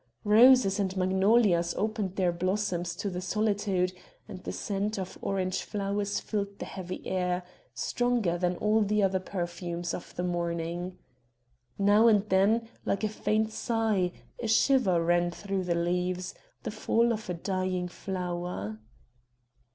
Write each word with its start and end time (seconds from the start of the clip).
Roses 0.23 0.79
and 0.79 0.97
magnolias 0.97 1.75
opened 1.77 2.15
their 2.15 2.31
blossoms 2.31 2.95
to 2.95 3.07
the 3.07 3.21
solitude, 3.21 3.93
and 4.27 4.43
the 4.43 4.51
scent 4.51 4.97
of 4.97 5.15
orange 5.21 5.61
flowers 5.61 6.19
filled 6.19 6.57
the 6.57 6.65
heavy 6.65 7.05
air, 7.05 7.43
stronger 7.75 8.35
than 8.35 8.55
all 8.57 8.81
the 8.81 9.03
other 9.03 9.19
perfumes 9.19 9.93
of 9.93 10.15
the 10.15 10.23
morning. 10.23 10.97
Now 11.77 12.07
and 12.07 12.27
then, 12.29 12.67
like 12.83 13.03
a 13.03 13.09
faint 13.09 13.51
sigh, 13.51 14.11
a 14.41 14.47
shiver 14.47 15.05
ran 15.05 15.29
through 15.29 15.65
the 15.65 15.75
leaves 15.75 16.33
the 16.63 16.71
fall 16.71 17.13
of 17.13 17.29
a 17.29 17.35
dying 17.35 17.87
flower. 17.87 18.79